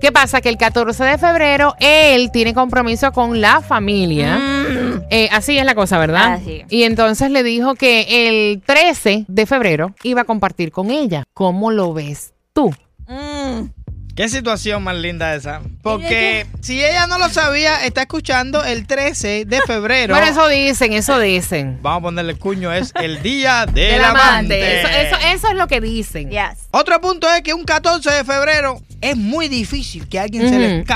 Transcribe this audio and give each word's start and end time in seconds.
¿Qué 0.00 0.12
pasa? 0.12 0.40
Que 0.40 0.48
el 0.48 0.56
14 0.56 1.04
de 1.04 1.18
febrero 1.18 1.74
él 1.80 2.30
tiene 2.32 2.54
compromiso 2.54 3.12
con 3.12 3.40
la 3.40 3.60
familia. 3.60 4.38
Mm. 4.38 4.75
Eh, 5.10 5.28
así 5.32 5.58
es 5.58 5.64
la 5.64 5.74
cosa, 5.74 5.98
¿verdad? 5.98 6.34
Así. 6.34 6.64
Y 6.68 6.82
entonces 6.82 7.30
le 7.30 7.42
dijo 7.42 7.74
que 7.74 8.28
el 8.28 8.62
13 8.62 9.24
de 9.28 9.46
febrero 9.46 9.94
iba 10.02 10.22
a 10.22 10.24
compartir 10.24 10.72
con 10.72 10.90
ella. 10.90 11.24
¿Cómo 11.32 11.70
lo 11.70 11.92
ves 11.94 12.32
tú? 12.52 12.74
Mm. 13.06 13.68
Qué 14.16 14.30
situación 14.30 14.82
más 14.82 14.96
linda 14.96 15.34
esa. 15.34 15.60
Porque 15.82 16.46
si 16.62 16.82
ella 16.82 17.06
no 17.06 17.18
lo 17.18 17.28
sabía, 17.28 17.84
está 17.84 18.00
escuchando 18.00 18.64
el 18.64 18.86
13 18.86 19.44
de 19.44 19.60
febrero. 19.66 20.14
Bueno, 20.14 20.30
eso 20.30 20.48
dicen, 20.48 20.94
eso 20.94 21.18
dicen. 21.20 21.80
Vamos 21.82 21.98
a 21.98 22.02
ponerle 22.04 22.32
el 22.32 22.38
cuño, 22.38 22.72
es 22.72 22.94
el 22.94 23.20
día 23.22 23.66
del, 23.72 23.74
Del 23.74 24.04
amante. 24.04 24.80
Eso, 24.80 24.88
eso, 24.88 25.16
eso 25.34 25.48
es 25.48 25.54
lo 25.54 25.66
que 25.66 25.82
dicen. 25.82 26.30
Yes. 26.30 26.66
Otro 26.70 26.98
punto 27.02 27.28
es 27.30 27.42
que 27.42 27.52
un 27.52 27.64
14 27.64 28.10
de 28.10 28.24
febrero 28.24 28.80
es 29.02 29.18
muy 29.18 29.48
difícil 29.48 30.08
que 30.08 30.18
a 30.18 30.22
alguien 30.22 30.48
se 30.48 30.58
le 30.58 30.76
Ujú. 30.78 30.86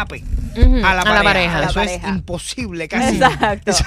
Ujú, 0.57 0.77
A 0.79 0.81
la, 0.81 0.89
a 0.91 0.95
la 0.95 1.03
pareja. 1.05 1.23
pareja. 1.25 1.57
A 1.57 1.61
la 1.61 1.67
Eso 1.67 1.75
pareja. 1.75 2.09
es 2.09 2.15
imposible 2.15 2.89
casi. 2.89 3.17
Exacto. 3.17 3.71
Eso 3.71 3.85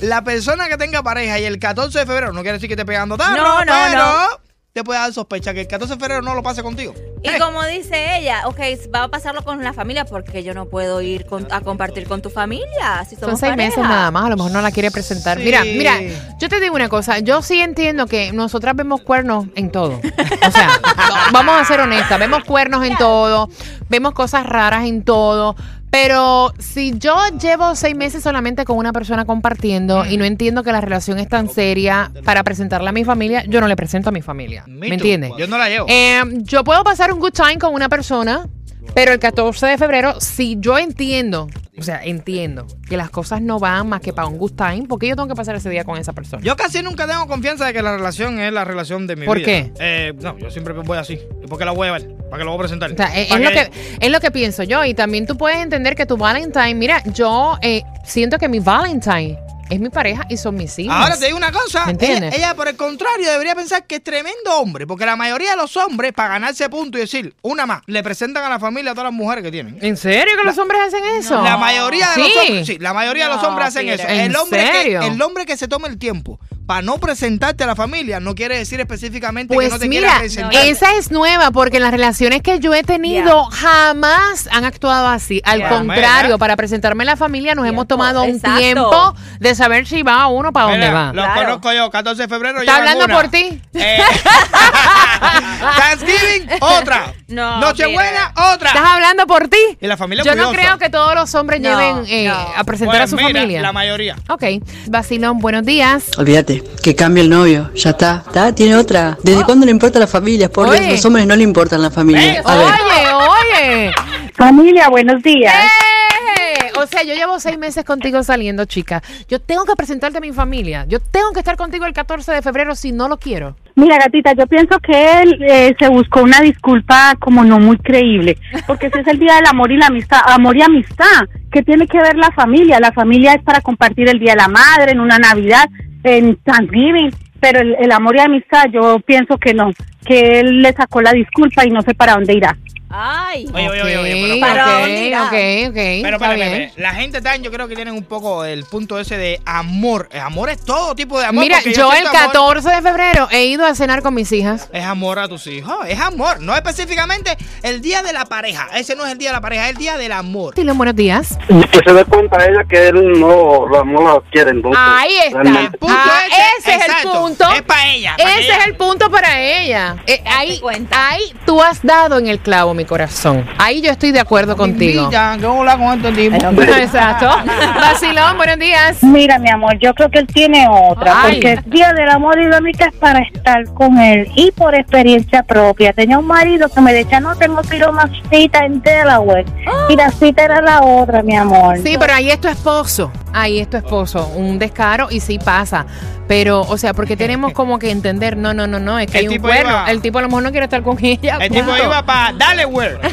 la 0.00 0.22
persona 0.24 0.68
que 0.68 0.76
tenga 0.76 1.02
pareja 1.02 1.38
y 1.38 1.44
el 1.44 1.58
14 1.58 2.00
de 2.00 2.06
febrero 2.06 2.32
no 2.32 2.42
quiere 2.42 2.54
decir 2.58 2.68
que 2.68 2.74
esté 2.74 2.84
pegando 2.84 3.16
tarde, 3.16 3.36
No, 3.38 3.64
no, 3.64 3.72
pero 3.90 3.98
no. 4.04 4.26
Te 4.72 4.82
puede 4.82 4.98
dar 5.00 5.12
sospecha 5.12 5.52
que 5.52 5.60
el 5.60 5.66
14 5.68 5.94
de 5.94 6.00
febrero 6.00 6.22
no 6.22 6.34
lo 6.34 6.42
pase 6.42 6.62
contigo. 6.62 6.94
Y 7.22 7.28
Eh, 7.28 7.38
como 7.38 7.62
dice 7.66 8.16
ella, 8.18 8.42
ok, 8.46 8.58
va 8.94 9.02
a 9.04 9.08
pasarlo 9.08 9.42
con 9.44 9.62
la 9.62 9.72
familia 9.74 10.06
porque 10.06 10.42
yo 10.42 10.54
no 10.54 10.64
puedo 10.66 11.02
ir 11.02 11.26
con- 11.26 11.46
a 11.52 11.60
compartir 11.60 12.08
con 12.08 12.22
tu 12.22 12.30
familia. 12.30 13.04
Si 13.08 13.14
Son 13.16 13.36
seis 13.36 13.52
pareja. 13.52 13.68
meses 13.68 13.78
nada 13.84 14.10
más, 14.10 14.24
a 14.24 14.28
lo 14.30 14.36
mejor 14.36 14.50
no 14.52 14.62
la 14.62 14.70
quiere 14.70 14.90
presentar. 14.90 15.36
Sí. 15.38 15.44
Mira, 15.44 15.62
mira, 15.64 15.98
yo 16.40 16.48
te 16.48 16.58
digo 16.58 16.74
una 16.74 16.88
cosa, 16.88 17.18
yo 17.18 17.42
sí 17.42 17.60
entiendo 17.60 18.06
que 18.06 18.32
nosotras 18.32 18.74
vemos 18.74 19.02
cuernos 19.02 19.46
en 19.56 19.70
todo. 19.70 20.00
O 20.00 20.50
sea, 20.50 20.70
vamos 21.32 21.60
a 21.60 21.64
ser 21.66 21.80
honestas, 21.80 22.18
vemos 22.18 22.42
cuernos 22.44 22.82
en 22.84 22.96
todo, 22.96 23.50
vemos 23.90 24.14
cosas 24.14 24.46
raras 24.46 24.84
en 24.86 25.04
todo. 25.04 25.54
Pero 25.92 26.54
si 26.58 26.98
yo 26.98 27.14
llevo 27.38 27.76
seis 27.76 27.94
meses 27.94 28.22
solamente 28.22 28.64
con 28.64 28.78
una 28.78 28.94
persona 28.94 29.26
compartiendo 29.26 30.06
y 30.06 30.16
no 30.16 30.24
entiendo 30.24 30.62
que 30.62 30.72
la 30.72 30.80
relación 30.80 31.18
es 31.18 31.28
tan 31.28 31.50
seria 31.50 32.10
para 32.24 32.42
presentarla 32.42 32.88
a 32.88 32.92
mi 32.94 33.04
familia, 33.04 33.44
yo 33.46 33.60
no 33.60 33.68
le 33.68 33.76
presento 33.76 34.08
a 34.08 34.12
mi 34.12 34.22
familia. 34.22 34.64
Me 34.66 34.74
¿Me 34.74 34.86
too. 34.88 34.94
entiendes? 34.94 35.32
Yo 35.36 35.46
no 35.46 35.58
la 35.58 35.68
llevo. 35.68 35.84
Eh, 35.90 36.22
yo 36.44 36.64
puedo 36.64 36.82
pasar 36.82 37.12
un 37.12 37.20
good 37.20 37.32
time 37.32 37.58
con 37.58 37.74
una 37.74 37.90
persona, 37.90 38.48
pero 38.94 39.12
el 39.12 39.18
14 39.18 39.66
de 39.66 39.78
febrero, 39.78 40.20
si 40.20 40.56
yo 40.58 40.78
entiendo, 40.78 41.48
o 41.78 41.82
sea, 41.82 42.04
entiendo 42.04 42.66
que 42.88 42.96
las 42.96 43.10
cosas 43.10 43.40
no 43.40 43.58
van 43.58 43.88
más 43.88 44.00
que 44.00 44.12
para 44.12 44.28
un 44.28 44.36
good 44.36 44.52
time, 44.52 44.86
¿por 44.86 44.98
qué 44.98 45.08
yo 45.08 45.16
tengo 45.16 45.28
que 45.28 45.34
pasar 45.34 45.54
ese 45.56 45.70
día 45.70 45.84
con 45.84 45.98
esa 45.98 46.12
persona? 46.12 46.42
Yo 46.42 46.56
casi 46.56 46.82
nunca 46.82 47.06
tengo 47.06 47.26
confianza 47.26 47.66
de 47.66 47.72
que 47.72 47.82
la 47.82 47.96
relación 47.96 48.38
es 48.38 48.52
la 48.52 48.64
relación 48.64 49.06
de 49.06 49.16
mi 49.16 49.26
¿Por 49.26 49.38
vida. 49.38 49.46
qué? 49.46 49.72
Eh, 49.78 50.12
no, 50.20 50.38
yo 50.38 50.50
siempre 50.50 50.74
voy 50.74 50.98
así. 50.98 51.18
¿Y 51.42 51.46
por 51.46 51.58
qué 51.58 51.64
la 51.64 51.72
voy 51.72 51.88
a 51.88 51.92
ver? 51.92 52.14
¿Para 52.30 52.38
qué 52.38 52.44
lo 52.44 52.50
voy 52.50 52.58
a 52.58 52.62
presentar? 52.62 52.92
O 52.92 52.96
sea, 52.96 53.06
es, 53.14 53.24
es 53.24 53.28
¿Para 53.28 53.44
lo 53.44 53.50
que, 53.50 53.70
es 54.00 54.10
lo 54.10 54.20
que 54.20 54.30
pienso 54.30 54.62
yo. 54.62 54.84
Y 54.84 54.94
también 54.94 55.26
tú 55.26 55.36
puedes 55.36 55.58
entender 55.58 55.94
que 55.94 56.06
tu 56.06 56.16
Valentine, 56.16 56.74
mira, 56.74 57.02
yo 57.06 57.58
eh, 57.62 57.82
siento 58.04 58.38
que 58.38 58.48
mi 58.48 58.60
Valentine 58.60 59.38
es 59.72 59.80
mi 59.80 59.88
pareja 59.88 60.26
y 60.28 60.36
son 60.36 60.54
mis 60.54 60.78
hijos. 60.78 60.94
Ahora 60.94 61.16
te 61.16 61.26
digo 61.26 61.36
una 61.36 61.50
cosa. 61.50 61.86
¿Me 61.86 61.92
entiendes? 61.92 62.34
Ella, 62.34 62.48
ella, 62.48 62.54
por 62.54 62.68
el 62.68 62.76
contrario, 62.76 63.30
debería 63.30 63.54
pensar 63.54 63.86
que 63.86 63.96
es 63.96 64.04
tremendo 64.04 64.54
hombre. 64.56 64.86
Porque 64.86 65.06
la 65.06 65.16
mayoría 65.16 65.52
de 65.52 65.56
los 65.56 65.76
hombres, 65.76 66.12
para 66.12 66.30
ganarse 66.30 66.68
punto 66.68 66.98
y 66.98 67.00
decir 67.00 67.34
una 67.42 67.66
más, 67.66 67.82
le 67.86 68.02
presentan 68.02 68.44
a 68.44 68.48
la 68.48 68.60
familia 68.60 68.92
a 68.92 68.94
todas 68.94 69.10
las 69.10 69.14
mujeres 69.14 69.42
que 69.42 69.50
tienen. 69.50 69.78
¿En 69.80 69.96
serio 69.96 70.36
que 70.36 70.44
los 70.44 70.58
hombres 70.58 70.80
hacen 70.86 71.04
eso? 71.18 71.42
La 71.42 71.56
mayoría 71.56 72.10
de 72.10 72.22
los 72.22 72.36
hombres, 72.36 72.66
sí, 72.66 72.78
la 72.78 72.92
mayoría 72.92 73.28
de 73.28 73.34
los 73.34 73.44
hombres 73.44 73.68
hacen 73.68 73.88
eso. 73.88 74.06
¿En 74.06 74.20
El 74.20 74.36
hombre, 74.36 74.66
serio? 74.66 75.00
Que, 75.00 75.06
el 75.06 75.22
hombre 75.22 75.46
que 75.46 75.56
se 75.56 75.68
toma 75.68 75.88
el 75.88 75.98
tiempo 75.98 76.38
para 76.72 76.80
no 76.80 76.96
presentarte 76.96 77.64
a 77.64 77.66
la 77.66 77.76
familia 77.76 78.18
no 78.18 78.34
quiere 78.34 78.56
decir 78.56 78.80
específicamente 78.80 79.52
Pues 79.52 79.66
que 79.68 79.74
no 79.74 79.78
te 79.78 79.88
mira, 79.90 80.08
quiera 80.08 80.18
presentar. 80.20 80.64
esa 80.64 80.94
es 80.96 81.10
nueva 81.10 81.50
porque 81.50 81.76
en 81.76 81.82
las 81.82 81.90
relaciones 81.92 82.40
que 82.40 82.60
yo 82.60 82.72
he 82.72 82.82
tenido 82.82 83.44
jamás 83.50 84.48
han 84.50 84.64
actuado 84.64 85.06
así. 85.08 85.42
Al 85.44 85.58
Yeah. 85.58 85.68
contrario, 85.68 86.22
Mira. 86.28 86.38
para 86.38 86.56
presentarme 86.56 87.02
a 87.02 87.08
la 87.08 87.16
familia 87.18 87.54
nos 87.54 87.66
hemos 87.66 87.86
tomado 87.86 88.22
un 88.22 88.40
tiempo 88.40 89.14
de 89.38 89.54
saber 89.54 89.86
si 89.86 90.02
va 90.02 90.26
uno 90.28 90.50
para 90.50 90.70
dónde 90.70 90.86
Mira, 90.86 90.92
va. 90.94 91.06
Lo 91.12 91.22
Claro. 91.24 91.42
conozco 91.60 91.72
yo, 91.74 91.90
14 91.90 92.22
de 92.22 92.28
febrero. 92.28 92.60
¿Está 92.60 92.76
hablando 92.78 93.04
una. 93.04 93.14
por 93.16 93.28
ti? 93.28 93.60
Eh, 93.74 93.98
Thanksgiving, 95.76 96.48
otra. 96.60 97.11
No, 97.32 97.60
Nochebuena, 97.60 98.32
otra. 98.54 98.68
¿Estás 98.68 98.84
hablando 98.86 99.26
por 99.26 99.48
ti? 99.48 99.56
Y 99.80 99.86
la 99.86 99.96
familia 99.96 100.22
Yo 100.24 100.34
no 100.34 100.50
creo 100.52 100.78
que 100.78 100.90
todos 100.90 101.14
los 101.14 101.34
hombres 101.34 101.60
No, 101.60 101.68
lleven 101.70 102.04
eh, 102.08 102.28
no. 102.28 102.34
a 102.34 102.64
presentar 102.64 102.96
a 102.96 102.98
Pues 103.00 103.10
su 103.10 103.16
mira, 103.16 103.28
familia. 103.28 103.62
La 103.62 103.72
mayoría. 103.72 104.16
Ok. 104.28 104.44
Vacilón, 104.88 105.38
buenos 105.38 105.64
días. 105.64 106.04
Olvídate, 106.18 106.62
que 106.82 106.94
cambie 106.94 107.22
el 107.22 107.30
novio, 107.30 107.70
ya 107.74 107.90
está. 107.90 108.22
¿Está? 108.26 108.54
Tiene 108.54 108.76
otra. 108.76 109.16
¿Desde 109.22 109.44
cuándo 109.44 109.64
le 109.66 109.72
importa 109.72 109.98
a 109.98 110.00
la 110.00 110.06
familia? 110.06 110.50
Por 110.50 110.70
Dios, 110.70 110.80
Oye. 110.80 110.90
los 110.92 111.04
hombres 111.04 111.26
no 111.26 111.34
le 111.36 111.42
importan 111.42 111.80
la 111.82 111.90
familia. 111.90 112.34
Eh, 112.34 112.42
A 112.44 112.56
ver. 112.56 112.66
Oye, 112.66 113.12
oye. 113.14 113.92
Familia, 114.34 114.88
buenos 114.88 115.22
días. 115.22 115.54
¡Eh! 115.54 116.72
O 116.76 116.86
sea, 116.86 117.02
yo 117.02 117.14
llevo 117.14 117.38
seis 117.38 117.58
meses 117.58 117.84
contigo 117.84 118.22
saliendo, 118.22 118.64
chica. 118.64 119.02
Yo 119.28 119.40
tengo 119.40 119.64
que 119.64 119.74
presentarte 119.76 120.18
a 120.18 120.20
mi 120.20 120.32
familia. 120.32 120.84
Yo 120.88 121.00
tengo 121.00 121.32
que 121.32 121.38
estar 121.38 121.56
contigo 121.56 121.84
el 121.86 121.92
14 121.92 122.32
de 122.32 122.42
febrero 122.42 122.74
si 122.74 122.92
no 122.92 123.08
lo 123.08 123.18
quiero. 123.18 123.56
Mira, 123.74 123.98
gatita, 123.98 124.32
yo 124.34 124.46
pienso 124.46 124.78
que 124.80 125.22
él 125.22 125.38
eh, 125.42 125.74
se 125.78 125.88
buscó 125.88 126.22
una 126.22 126.40
disculpa 126.40 127.14
como 127.18 127.42
no 127.42 127.58
muy 127.58 127.78
creíble, 127.78 128.36
porque 128.66 128.86
ese 128.86 129.00
es 129.00 129.06
el 129.06 129.18
día 129.18 129.36
del 129.36 129.46
amor 129.46 129.72
y 129.72 129.78
la 129.78 129.86
amistad, 129.86 130.20
amor 130.26 130.56
y 130.56 130.62
amistad. 130.62 131.26
¿Qué 131.50 131.62
tiene 131.62 131.86
que 131.86 131.98
ver 131.98 132.16
la 132.16 132.30
familia? 132.32 132.80
La 132.80 132.92
familia 132.92 133.32
es 133.32 133.42
para 133.42 133.60
compartir 133.60 134.08
el 134.08 134.18
día 134.18 134.32
de 134.32 134.42
la 134.42 134.48
madre, 134.48 134.92
en 134.92 135.00
una 135.00 135.18
Navidad, 135.18 135.68
en 136.04 136.36
Thanksgiving, 136.36 137.10
pero 137.40 137.60
el, 137.60 137.76
el 137.78 137.92
amor 137.92 138.16
y 138.16 138.20
amistad, 138.20 138.66
yo 138.70 139.00
pienso 139.00 139.38
que 139.38 139.54
no, 139.54 139.70
que 140.04 140.40
él 140.40 140.62
le 140.62 140.72
sacó 140.72 141.00
la 141.02 141.12
disculpa 141.12 141.64
y 141.64 141.70
no 141.70 141.82
sé 141.82 141.94
para 141.94 142.14
dónde 142.14 142.34
irá. 142.34 142.56
Ay. 142.94 143.46
Oye, 143.54 143.70
oye, 143.70 143.82
oye, 143.82 143.98
oye, 143.98 144.22
pero- 144.28 144.40
¿para 144.40 144.64
ok, 144.66 144.80
dónde 144.82 145.00
irá? 145.06 145.22
ok, 145.22 145.32
ok, 145.70 145.74
Pero, 146.02 146.16
espérate. 146.18 146.72
La 146.76 146.92
gente 146.92 147.22
tan, 147.22 147.42
yo 147.42 147.50
creo 147.50 147.66
que 147.66 147.74
tienen 147.74 147.94
un 147.94 148.04
poco 148.04 148.44
el 148.44 148.64
punto 148.64 149.00
ese 149.00 149.16
de 149.16 149.40
amor. 149.46 150.10
El 150.12 150.20
amor 150.20 150.50
es 150.50 150.62
todo 150.62 150.94
tipo 150.94 151.18
de 151.18 151.24
amor. 151.24 151.42
Mira, 151.42 151.60
yo 151.62 151.68
el 151.70 151.74
siento 151.74 152.10
amor- 152.10 152.12
14 152.26 152.68
de 152.68 152.82
febrero 152.82 153.28
he 153.30 153.46
ido 153.46 153.64
a 153.64 153.74
cenar 153.74 154.02
con 154.02 154.12
mis 154.12 154.30
hijas. 154.32 154.68
Es 154.74 154.84
amor 154.84 155.18
a 155.20 155.26
tus 155.28 155.46
hijos, 155.46 155.74
es 155.88 155.98
amor. 156.00 156.42
No 156.42 156.54
específicamente 156.54 157.34
el 157.62 157.80
día 157.80 158.02
de 158.02 158.12
la 158.12 158.26
pareja. 158.26 158.68
Ese 158.76 158.94
no 158.94 159.06
es 159.06 159.12
el 159.12 159.16
día 159.16 159.30
de 159.30 159.36
la 159.36 159.40
pareja, 159.40 159.64
es 159.64 159.70
el 159.70 159.76
día 159.78 159.96
del 159.96 160.12
amor. 160.12 160.52
Tilón, 160.54 160.76
buenos 160.76 160.94
días. 160.94 161.38
Que 161.48 161.78
se 161.86 161.94
dé 161.94 162.04
cuenta 162.04 162.44
ella 162.44 162.62
que 162.68 162.88
él 162.88 163.18
no, 163.18 163.68
la- 163.70 163.84
no 163.84 164.02
la 164.02 164.20
quiere 164.30 164.50
entonces. 164.50 164.78
Ahí 164.84 165.16
está. 165.28 165.40
Punto 165.78 165.96
Ah, 165.98 166.20
ese 166.58 166.74
es 166.74 166.82
el 166.88 167.08
punto. 167.10 167.50
Es 167.54 167.62
para 167.62 167.86
ella. 167.90 168.16
Ese 168.18 168.40
ella- 168.40 168.58
es 168.58 168.66
el 168.66 168.76
punto 168.76 169.10
para 169.10 169.40
ella. 169.40 169.91
Eh, 170.06 170.22
ahí, 170.26 170.60
ahí 170.90 171.34
tú 171.46 171.62
has 171.62 171.82
dado 171.82 172.18
en 172.18 172.26
el 172.26 172.38
clavo, 172.38 172.74
mi 172.74 172.84
corazón. 172.84 173.46
Ahí 173.58 173.80
yo 173.80 173.90
estoy 173.90 174.12
de 174.12 174.20
acuerdo 174.20 174.56
contigo. 174.56 175.06
Mira, 175.06 175.36
¿qué 175.38 175.46
hola 175.46 175.76
con 175.76 176.04
este 176.04 176.12
tipo? 176.12 176.62
Exacto. 176.62 177.28
Vacilón, 177.76 178.36
buenos 178.36 178.58
días. 178.58 179.02
Mira, 179.02 179.38
mi 179.38 179.50
amor, 179.50 179.78
yo 179.78 179.94
creo 179.94 180.10
que 180.10 180.20
él 180.20 180.26
tiene 180.26 180.66
otra, 180.68 181.22
Ay. 181.22 181.34
porque 181.34 181.52
el 181.52 181.70
día 181.70 181.92
del 181.92 182.08
amor 182.08 182.38
y 182.40 182.46
la 182.48 182.58
amistad 182.58 182.88
es 182.88 182.94
para 182.94 183.20
estar 183.20 183.64
con 183.74 183.98
él 183.98 184.28
y 184.34 184.50
por 184.52 184.74
experiencia 184.74 185.42
propia. 185.42 185.92
Tenía 185.92 186.18
un 186.18 186.26
marido 186.26 186.68
que 186.68 186.80
me 186.80 186.92
decía, 186.92 187.20
no, 187.20 187.36
tengo 187.36 187.62
que 187.62 187.76
ir 187.76 187.84
a 187.84 187.90
una 187.90 188.10
cita 188.30 188.64
en 188.64 188.80
Delaware. 188.82 189.44
Y 189.88 189.96
la 189.96 190.10
cita 190.10 190.44
era 190.44 190.60
la 190.60 190.80
otra, 190.82 191.22
mi 191.22 191.36
amor. 191.36 191.78
Sí, 191.82 191.96
pero 191.98 192.14
ahí 192.14 192.30
es 192.30 192.40
tu 192.40 192.48
esposo. 192.48 193.10
Ahí 193.32 193.60
es 193.60 193.70
tu 193.70 193.76
esposo. 193.76 194.26
Un 194.36 194.58
descaro 194.58 195.08
y 195.10 195.20
sí 195.20 195.38
pasa. 195.38 195.86
Pero, 196.28 196.60
o 196.62 196.78
sea, 196.78 196.94
porque 196.94 197.16
tenemos 197.22 197.52
como 197.52 197.78
que 197.78 197.90
entender, 197.90 198.36
no, 198.36 198.54
no, 198.54 198.66
no, 198.66 198.78
no, 198.78 198.98
es 198.98 199.10
que 199.10 199.18
El 199.18 199.24
hay 199.24 199.28
un 199.28 199.34
tipo 199.34 199.48
cuerno. 199.48 199.81
Iba- 199.82 199.90
El 199.90 200.00
tipo 200.02 200.18
a 200.18 200.22
lo 200.22 200.28
mejor 200.28 200.42
no 200.44 200.50
quiere 200.50 200.64
estar 200.64 200.82
con 200.82 200.96
ella. 201.04 201.38
El 201.40 201.50
tipo 201.52 201.76
iba 201.76 202.02
para 202.04 202.32
Delaware. 202.32 202.98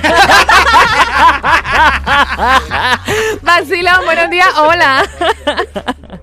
Vacilón, 3.42 4.06
buenos 4.06 4.30
días. 4.30 4.48
Hola. 4.57 5.04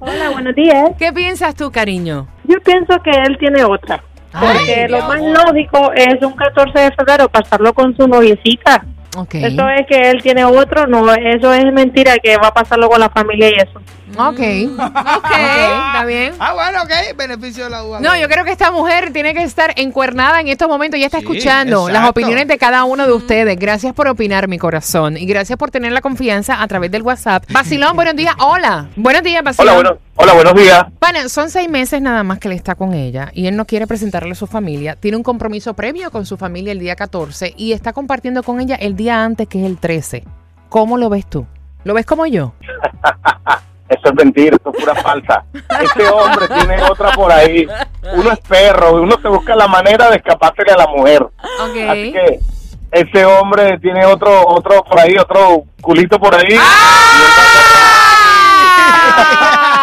Hola, 0.01 0.31
buenos 0.31 0.55
días. 0.55 0.91
¿Qué 0.99 1.13
piensas 1.13 1.55
tú, 1.55 1.71
cariño? 1.71 2.27
Yo 2.45 2.57
pienso 2.65 2.95
que 3.03 3.11
él 3.11 3.37
tiene 3.39 3.65
otra. 3.65 4.03
Porque 4.39 4.83
Ay, 4.83 4.89
lo 4.89 4.99
Dios. 4.99 5.09
más 5.09 5.21
lógico 5.47 5.93
es 5.95 6.23
un 6.23 6.33
14 6.35 6.79
de 6.79 6.93
febrero 6.93 7.29
pasarlo 7.29 7.73
con 7.73 7.97
su 7.97 8.07
noviecita. 8.07 8.85
Eso 9.25 9.69
es 9.69 9.87
que 9.89 10.11
él 10.11 10.23
tiene 10.23 10.45
otro, 10.45 10.87
no, 10.87 11.13
eso 11.13 11.53
es 11.53 11.73
mentira 11.73 12.17
que 12.19 12.37
va 12.37 12.49
a 12.49 12.55
pasarlo 12.55 12.89
con 12.89 13.01
la 13.01 13.09
familia 13.11 13.49
y 13.49 13.55
eso. 13.55 13.81
Ok. 14.19 14.41
Ok, 15.17 15.31
está 15.33 16.05
bien. 16.07 16.35
Ah, 16.39 16.53
bueno, 16.55 16.83
ok. 16.83 17.17
Beneficio 17.17 17.65
de 17.65 17.71
la 17.71 17.81
duda. 17.81 18.01
No, 18.01 18.17
yo 18.17 18.29
creo 18.29 18.45
que 18.45 18.53
esta 18.53 18.71
mujer 18.71 19.13
tiene 19.13 19.35
que 19.35 19.43
estar 19.43 19.73
encuernada 19.77 20.41
en 20.41 20.49
estos 20.49 20.69
momentos. 20.69 20.99
Ya 21.01 21.07
está 21.07 21.19
Sí, 21.19 21.25
escuchando 21.25 21.89
las 21.89 22.09
opiniones 22.09 22.47
de 22.47 22.59
cada 22.59 22.85
uno 22.85 23.07
de 23.07 23.13
ustedes. 23.13 23.59
Gracias 23.59 23.93
por 23.95 24.09
opinar, 24.09 24.47
mi 24.49 24.59
corazón. 24.59 25.17
Y 25.17 25.27
gracias 25.27 25.59
por 25.59 25.71
tener 25.71 25.93
la 25.93 26.01
confianza 26.01 26.63
a 26.63 26.69
través 26.69 26.91
del 26.91 27.03
WhatsApp. 27.03 27.45
Basilón, 27.51 27.97
buenos 27.97 28.15
días. 28.15 28.35
Hola. 28.39 28.87
Buenos 28.97 29.23
días, 29.23 29.43
Basilón. 29.43 29.75
Hola, 29.79 29.91
bueno, 29.91 30.06
hola, 30.17 30.33
buenos 30.33 30.55
días. 30.55 30.87
Pana, 30.99 31.29
son 31.29 31.51
seis 31.51 31.69
meses 31.69 32.01
nada 32.03 32.23
más 32.23 32.39
que 32.39 32.49
él 32.49 32.55
está 32.55 32.75
con 32.75 32.95
ella 32.95 33.31
y 33.33 33.47
él 33.47 33.57
no 33.57 33.65
quiere 33.65 33.87
presentarle 33.87 34.33
a 34.33 34.35
su 34.35 34.47
familia. 34.47 34.97
Tiene 34.97 35.17
un 35.17 35.23
compromiso 35.23 35.75
previo 35.75 36.11
con 36.11 36.27
su 36.27 36.37
familia 36.37 36.73
el 36.73 36.79
día 36.79 36.97
14 36.97 37.55
y 37.57 37.73
está 37.73 37.93
compartiendo 37.93 38.43
con 38.43 38.61
ella 38.61 38.77
el 38.77 38.97
día 38.97 39.23
antes, 39.23 39.49
que 39.49 39.61
es 39.61 39.67
el 39.67 39.79
13. 39.79 40.25
¿Cómo 40.69 40.99
lo 40.99 41.09
ves 41.09 41.27
tú? 41.27 41.47
¿Lo 41.85 41.95
ves 41.95 42.07
como 42.07 42.27
yo? 42.27 42.55
Eso 43.89 44.09
es 44.09 44.15
mentira, 44.17 44.57
eso 44.57 44.73
es 44.73 44.81
pura 44.81 44.97
falsa. 44.97 45.45
Este 45.81 46.09
hombre 46.09 46.49
tiene 46.49 46.83
otra 46.91 47.13
por 47.13 47.31
ahí. 47.31 47.69
Uno 48.15 48.33
es 48.33 48.41
perro, 48.41 49.01
uno 49.01 49.17
se 49.23 49.29
busca 49.29 49.55
la 49.55 49.69
manera 49.69 50.11
de 50.11 50.17
escapársele 50.17 50.73
a 50.73 50.77
la 50.77 50.89
mujer. 50.89 51.25
Así 51.39 52.13
que 52.13 52.41
ese 52.91 53.25
hombre 53.25 53.79
tiene 53.79 54.05
otro, 54.05 54.45
otro 54.49 54.83
por 54.83 54.99
ahí, 54.99 55.17
otro 55.17 55.63
culito 55.81 56.19
por 56.19 56.35
ahí. 56.35 56.59
Ah. 56.59 56.93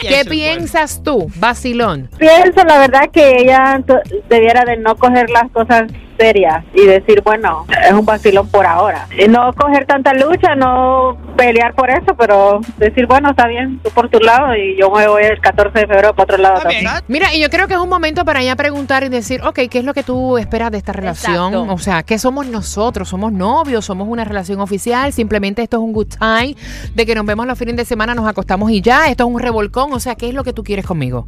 ¿Qué 0.00 0.24
piensas 0.24 1.02
tú, 1.02 1.30
Basilón? 1.36 2.08
Pienso 2.18 2.64
la 2.64 2.78
verdad 2.78 3.10
que 3.12 3.36
ella 3.38 3.82
debiera 4.28 4.64
de 4.64 4.76
no 4.76 4.96
coger 4.96 5.30
las 5.30 5.50
cosas 5.50 5.84
serias 6.20 6.64
y 6.74 6.84
decir, 6.84 7.22
bueno, 7.24 7.64
es 7.86 7.92
un 7.92 8.04
vacilón 8.04 8.48
por 8.48 8.66
ahora. 8.66 9.06
Y 9.18 9.26
no 9.26 9.52
coger 9.54 9.86
tanta 9.86 10.12
lucha, 10.12 10.54
no 10.54 11.16
pelear 11.36 11.74
por 11.74 11.88
eso, 11.88 12.14
pero 12.18 12.60
decir, 12.76 13.06
bueno, 13.06 13.30
está 13.30 13.46
bien, 13.46 13.80
tú 13.82 13.90
por 13.90 14.10
tu 14.10 14.18
lado 14.18 14.54
y 14.54 14.78
yo 14.78 14.90
me 14.90 15.08
voy 15.08 15.22
el 15.24 15.40
14 15.40 15.78
de 15.78 15.86
febrero 15.86 16.14
para 16.14 16.24
otro 16.24 16.36
lado 16.36 16.60
también. 16.60 16.84
Mira, 17.08 17.34
y 17.34 17.40
yo 17.40 17.48
creo 17.48 17.66
que 17.66 17.74
es 17.74 17.80
un 17.80 17.88
momento 17.88 18.24
para 18.24 18.42
ella 18.42 18.54
preguntar 18.56 19.02
y 19.04 19.08
decir, 19.08 19.40
ok, 19.42 19.60
¿qué 19.70 19.78
es 19.78 19.84
lo 19.84 19.94
que 19.94 20.02
tú 20.02 20.36
esperas 20.36 20.70
de 20.70 20.78
esta 20.78 20.92
relación? 20.92 21.54
Exacto. 21.54 21.72
O 21.72 21.78
sea, 21.78 22.02
¿qué 22.02 22.18
somos 22.18 22.46
nosotros? 22.46 23.08
¿Somos 23.08 23.32
novios? 23.32 23.86
¿Somos 23.86 24.06
una 24.06 24.24
relación 24.24 24.60
oficial? 24.60 25.12
Simplemente 25.12 25.62
esto 25.62 25.78
es 25.78 25.82
un 25.82 25.92
good 25.92 26.08
time, 26.08 26.54
de 26.94 27.06
que 27.06 27.14
nos 27.14 27.24
vemos 27.24 27.46
los 27.46 27.58
fines 27.58 27.76
de 27.76 27.84
semana, 27.86 28.14
nos 28.14 28.28
acostamos 28.28 28.70
y 28.70 28.82
ya, 28.82 29.08
esto 29.08 29.24
es 29.24 29.30
un 29.30 29.40
revolcón, 29.40 29.92
o 29.92 30.00
sea, 30.00 30.16
¿qué 30.16 30.28
es 30.28 30.34
lo 30.34 30.44
que 30.44 30.52
tú 30.52 30.62
quieres 30.64 30.84
conmigo? 30.84 31.26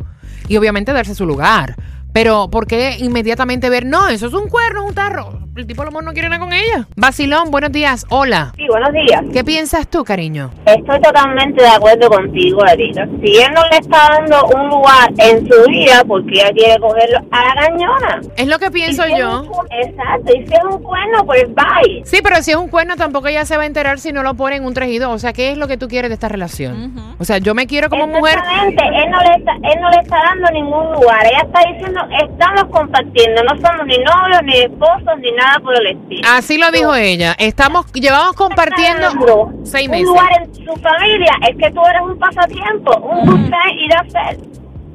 Y 0.48 0.56
obviamente 0.58 0.92
darse 0.92 1.14
su 1.14 1.24
lugar. 1.24 1.76
Pero, 2.12 2.48
¿por 2.50 2.66
qué 2.66 2.96
inmediatamente 2.98 3.70
ver, 3.70 3.86
no, 3.86 4.08
eso 4.08 4.26
es 4.26 4.34
un 4.34 4.48
cuerno, 4.48 4.84
un 4.84 4.94
tarro? 4.94 5.41
El 5.54 5.66
tipo 5.66 5.82
a 5.82 5.84
lo 5.84 5.90
mejor 5.90 6.04
no 6.04 6.12
quiere 6.14 6.31
nada 6.31 6.43
con 6.43 6.50
ella. 6.54 6.87
Basilón, 6.96 7.50
buenos 7.50 7.70
días, 7.70 8.06
hola. 8.08 8.54
Sí, 8.56 8.66
buenos 8.70 8.90
días. 8.94 9.20
¿Qué 9.34 9.44
piensas 9.44 9.87
tú, 9.87 10.02
cariño? 10.02 10.50
Estoy 10.64 10.99
totalmente 11.02 11.62
de 11.62 11.69
acuerdo 11.69 12.08
contigo, 12.08 12.64
Erika. 12.64 13.06
Si 13.22 13.37
él 13.37 13.52
no 13.54 13.60
le 13.70 13.76
está 13.76 14.16
dando 14.16 14.46
un 14.46 14.69
lugar 14.70 15.10
en 15.19 15.46
su 15.46 15.69
vida, 15.69 16.04
porque 16.08 16.40
ella 16.40 16.50
quiere 16.56 16.81
cogerlo 16.81 17.19
a 17.31 17.44
la 17.44 17.66
cañona. 17.66 18.20
Es 18.34 18.46
lo 18.46 18.58
que 18.58 18.70
pienso 18.70 19.02
si 19.02 19.19
yo. 19.19 19.43
un 19.43 19.66
Exacto, 19.72 20.32
y 20.34 20.46
si 20.46 20.54
es 20.54 20.64
un 20.64 20.82
cuerno, 20.82 21.26
pues 21.26 21.44
bye. 21.55 22.02
Sí, 22.06 22.20
pero 22.22 22.37
si 22.37 22.52
es 22.52 22.56
un 22.56 22.69
cuerno, 22.69 22.96
tampoco 22.96 23.28
ella 23.28 23.44
se 23.44 23.58
va 23.58 23.64
a 23.64 23.66
enterar 23.66 23.98
si 23.98 24.10
no 24.10 24.22
lo 24.22 24.32
pone 24.32 24.56
en 24.56 24.64
un 24.64 24.72
3 24.72 24.88
y 24.88 24.98
2. 24.98 25.10
O 25.14 25.19
sea, 25.19 25.34
¿qué 25.34 25.52
es 25.52 25.58
lo 25.58 25.69
que 25.69 25.76
tú 25.76 25.87
quieres 25.87 26.08
de 26.08 26.14
esta 26.14 26.31
relación? 26.31 26.94
O 27.19 27.25
sea, 27.25 27.37
yo 27.37 27.55
me 27.55 27.66
quiero 27.66 27.90
como 27.90 28.06
mujer. 28.06 28.38
Exactamente, 28.38 28.84
él 28.84 29.10
no, 29.10 29.20
le 29.20 29.37
está, 29.37 29.52
él 29.52 29.81
no 29.82 29.90
le 29.90 29.98
está 29.98 30.16
dando 30.16 30.50
ningún 30.50 30.93
lugar. 30.93 31.26
Ella 31.26 31.43
está 31.43 31.60
diciendo, 31.70 32.00
estamos 32.22 32.64
compartiendo, 32.70 33.43
no 33.44 33.50
somos 33.60 33.87
ni 33.87 33.98
novios, 33.98 34.40
ni 34.44 34.56
esposos, 34.56 35.19
ni 35.20 35.31
nada 35.32 35.41
por 35.62 35.74
el 35.80 35.86
estilo. 35.98 36.28
Así 36.30 36.58
lo 36.58 36.70
dijo 36.70 36.94
ella. 36.94 37.34
Estamos, 37.38 37.90
llevamos 37.92 38.34
compartiendo 38.34 39.06
Alejandro, 39.06 39.52
seis 39.64 39.86
Un 39.86 39.90
meses. 39.92 40.06
lugar 40.06 40.28
en 40.42 40.54
su 40.54 40.74
familia 40.80 41.32
es 41.48 41.56
que 41.56 41.70
tú 41.70 41.80
eres 41.86 42.02
un 42.02 42.18
pasatiempo, 42.18 42.96
un 42.98 43.52
y 43.78 43.88
that's 43.88 44.14
it. 44.38 44.44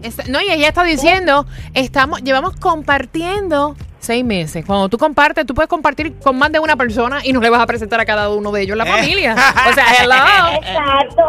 Es- 0.04 0.30
no, 0.30 0.40
y 0.42 0.50
ella 0.52 0.68
está 0.70 0.84
diciendo, 0.84 1.46
estamos, 1.74 2.22
llevamos 2.24 2.56
compartiendo 2.58 3.76
seis 4.00 4.24
meses. 4.24 4.64
Cuando 4.66 4.90
tú 4.90 4.98
compartes, 4.98 5.46
tú 5.46 5.54
puedes 5.54 5.70
compartir 5.70 6.18
con 6.20 6.38
más 6.38 6.52
de 6.52 6.60
una 6.60 6.76
persona 6.76 7.20
y 7.24 7.34
no 7.34 7.42
le 7.42 7.50
vas 7.50 7.62
a 7.62 7.66
presentar 7.68 8.00
a 8.00 8.06
cada 8.06 8.30
uno 8.30 8.52
de 8.52 8.62
ellos 8.62 8.78
la 8.78 8.86
familia. 8.86 9.36
O 9.70 9.74
sea, 9.74 9.86
hello. 10.00 10.58
Exacto. 10.62 11.24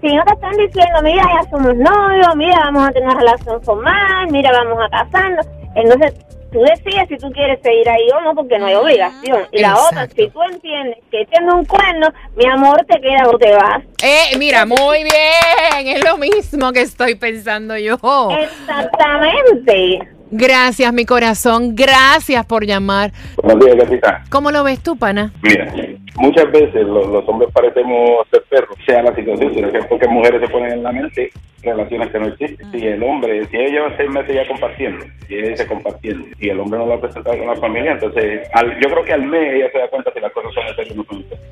Si 0.00 0.14
no 0.14 0.22
te 0.24 0.34
están 0.34 0.52
diciendo, 0.52 1.00
mira, 1.02 1.22
ya 1.24 1.50
somos 1.50 1.74
novios, 1.74 2.36
mira, 2.36 2.58
vamos 2.66 2.88
a 2.88 2.92
tener 2.92 3.08
una 3.08 3.18
relación 3.18 3.62
formal, 3.62 4.26
mira, 4.30 4.52
vamos 4.52 4.78
a 4.84 4.88
casarnos. 4.90 5.46
Entonces, 5.74 6.14
tú 6.56 6.62
decides 6.62 7.08
si 7.08 7.16
tú 7.18 7.30
quieres 7.32 7.60
seguir 7.62 7.86
ahí 7.86 8.08
o 8.16 8.20
no, 8.22 8.34
porque 8.34 8.58
no 8.58 8.66
hay 8.66 8.74
obligación. 8.74 9.40
Y 9.52 9.60
la 9.60 9.76
otra, 9.76 10.06
si 10.08 10.28
tú 10.30 10.42
entiendes 10.50 10.96
que 11.10 11.26
tiene 11.26 11.52
un 11.52 11.66
cuerno, 11.66 12.08
mi 12.34 12.46
amor, 12.46 12.82
te 12.88 12.98
queda 12.98 13.28
o 13.28 13.36
te 13.36 13.54
vas. 13.54 13.82
Eh, 14.02 14.38
mira, 14.38 14.64
muy 14.64 15.04
bien. 15.04 15.96
Es 15.96 16.02
lo 16.02 16.16
mismo 16.16 16.72
que 16.72 16.80
estoy 16.80 17.14
pensando 17.14 17.76
yo. 17.76 17.98
Exactamente. 18.30 20.08
Gracias, 20.30 20.92
mi 20.94 21.04
corazón. 21.04 21.76
Gracias 21.76 22.44
por 22.46 22.64
llamar. 22.64 23.12
Buenos 23.42 23.90
días. 23.90 24.22
¿Cómo 24.30 24.50
lo 24.50 24.64
ves 24.64 24.82
tú, 24.82 24.96
pana? 24.96 25.32
Mira, 25.42 25.72
muchas 26.18 26.50
veces 26.52 26.86
los, 26.86 27.06
los 27.08 27.28
hombres 27.28 27.50
parecemos 27.52 28.26
ser 28.30 28.42
perros, 28.48 28.76
sea 28.86 29.02
la 29.02 29.14
situación, 29.14 29.54
sino 29.54 29.70
que 29.72 29.78
es 29.78 29.86
porque 29.86 30.06
mujeres 30.08 30.40
se 30.40 30.48
ponen 30.48 30.72
en 30.72 30.82
la 30.82 30.92
mente 30.92 31.30
relaciones 31.62 32.10
que 32.10 32.18
no 32.18 32.26
existen. 32.26 32.70
Si 32.72 32.86
el 32.86 33.02
hombre, 33.02 33.44
si 33.50 33.56
ella 33.56 33.68
lleva 33.70 33.96
seis 33.96 34.08
meses 34.10 34.34
ya 34.34 34.46
compartiendo, 34.46 35.04
y 35.28 35.34
ella 35.34 35.48
dice 35.50 35.66
compartiendo, 35.66 36.26
y 36.38 36.48
el 36.48 36.60
hombre 36.60 36.78
no 36.78 36.86
lo 36.86 36.94
ha 36.94 37.00
presentado 37.00 37.36
con 37.38 37.46
la 37.48 37.56
familia, 37.56 37.92
entonces 37.92 38.48
al- 38.52 38.78
yo 38.80 38.88
creo 38.90 39.04
que 39.04 39.12
al 39.12 39.22
mes 39.22 39.54
ella 39.54 39.70
se 39.72 39.78
da 39.78 39.88
cuenta 39.88 40.12
si 40.14 40.20
las 40.20 40.32
cosas 40.32 40.52
son 40.54 40.76
serio 40.76 40.92
o 40.92 40.96
no 40.96 41.04
son 41.04 41.22
serio. 41.28 41.44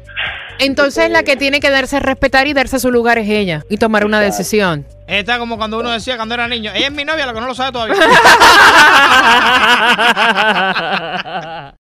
Entonces 0.61 1.11
la 1.11 1.25
que 1.25 1.37
tiene 1.37 1.59
que 1.59 1.69
darse 1.69 1.97
a 1.97 2.01
respetar 2.01 2.47
y 2.47 2.53
darse 2.53 2.79
su 2.79 2.93
lugar 2.93 3.19
es 3.19 3.29
ella 3.29 3.65
y 3.69 3.77
tomar 3.77 4.05
una 4.07 4.21
decisión. 4.21 4.87
Está 5.09 5.39
como 5.41 5.57
cuando 5.59 5.81
uno 5.81 5.91
decía 5.91 6.15
cuando 6.17 6.35
era 6.35 6.47
niño, 6.47 6.71
ella 6.75 6.87
es 6.87 6.93
mi 6.93 7.05
novia, 7.05 7.27
lo 7.27 7.35
que 7.35 7.41
no 7.41 7.49
lo 7.49 7.55
sabe 7.55 7.73
todavía. 7.73 7.97